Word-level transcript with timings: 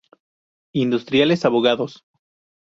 Industriales... 0.73 1.45
Abogados... 1.45 2.03